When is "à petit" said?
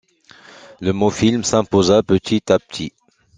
2.51-2.91